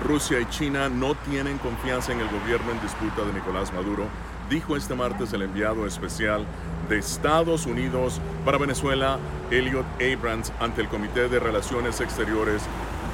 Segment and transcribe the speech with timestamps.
[0.00, 4.06] Rusia y China no tienen confianza en el gobierno en disputa de Nicolás Maduro,
[4.48, 6.44] dijo este martes el enviado especial
[6.88, 9.18] de Estados Unidos para Venezuela,
[9.50, 12.62] Elliot Abrams, ante el Comité de Relaciones Exteriores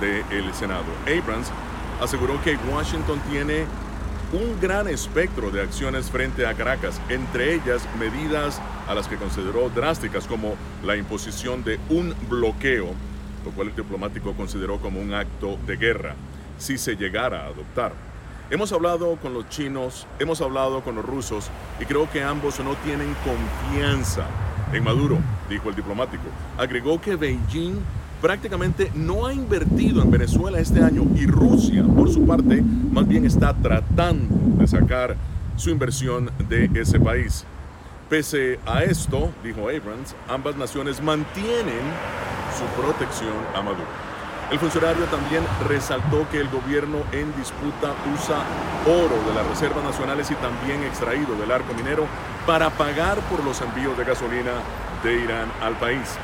[0.01, 0.87] del Senado.
[1.03, 1.51] Abrams
[2.01, 3.67] aseguró que Washington tiene
[4.33, 9.71] un gran espectro de acciones frente a Caracas, entre ellas medidas a las que consideró
[9.71, 12.89] drásticas como la imposición de un bloqueo,
[13.45, 16.17] lo cual el diplomático consideró como un acto de guerra,
[16.59, 17.93] si se llegara a adoptar.
[18.49, 22.75] Hemos hablado con los chinos, hemos hablado con los rusos y creo que ambos no
[22.85, 24.25] tienen confianza
[24.73, 25.19] en Maduro,
[25.51, 26.23] dijo el diplomático.
[26.57, 27.81] Agregó que Beijing
[28.21, 33.25] prácticamente no ha invertido en Venezuela este año y Rusia, por su parte, más bien
[33.25, 35.17] está tratando de sacar
[35.57, 37.45] su inversión de ese país.
[38.09, 41.83] Pese a esto, dijo Abrams, ambas naciones mantienen
[42.57, 43.87] su protección a Maduro.
[44.51, 48.45] El funcionario también resaltó que el gobierno en disputa usa
[48.87, 52.07] oro de las reservas nacionales y también extraído del arco minero
[52.47, 54.53] para pagar por los envíos de gasolina
[55.03, 56.17] de Irán al país.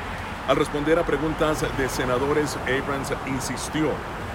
[0.47, 3.89] Al responder a preguntas de senadores, Abrams insistió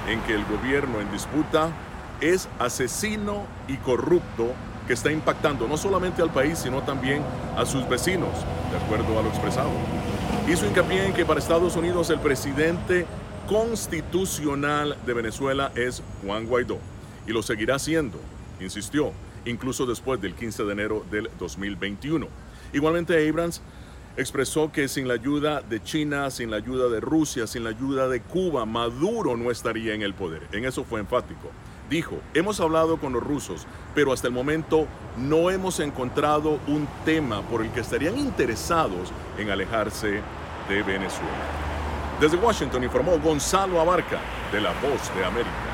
[0.06, 1.70] en que el gobierno en disputa
[2.20, 4.52] es asesino y corrupto
[4.86, 7.22] que está impactando no solamente al país, sino también
[7.56, 8.32] a sus vecinos,
[8.70, 9.70] de acuerdo a lo expresado.
[10.46, 13.06] Hizo hincapié en que para Estados Unidos el presidente
[13.48, 16.78] constitucional de Venezuela es Juan Guaidó
[17.26, 18.20] y lo seguirá siendo,
[18.60, 19.12] insistió,
[19.46, 22.28] incluso después del 15 de enero del 2021.
[22.74, 23.62] Igualmente Abrams
[24.18, 28.08] expresó que sin la ayuda de China, sin la ayuda de Rusia, sin la ayuda
[28.08, 30.42] de Cuba, Maduro no estaría en el poder.
[30.52, 31.50] En eso fue enfático.
[31.88, 37.40] Dijo, hemos hablado con los rusos, pero hasta el momento no hemos encontrado un tema
[37.42, 40.20] por el que estarían interesados en alejarse
[40.68, 41.77] de Venezuela.
[42.20, 44.18] Desde Washington informó Gonzalo Abarca
[44.50, 45.67] de La Voz de América.